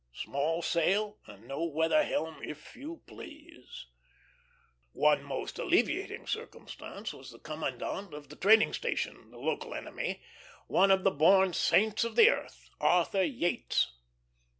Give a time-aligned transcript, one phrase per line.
[0.15, 3.85] Small sail; and no weather helm, if you please.
[4.93, 10.23] One most alleviating circumstance was the commandant of the training station, the local enemy,
[10.65, 13.91] one of the born saints of the earth, Arthur Yates.